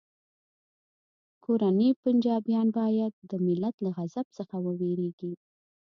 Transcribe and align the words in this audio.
کورني 1.43 1.89
پنجابیان 2.03 2.67
باید 2.77 3.13
د 3.29 3.31
ملت 3.45 3.75
له 3.83 3.89
غضب 3.97 4.25
څخه 4.37 4.55
وویریږي 4.65 5.33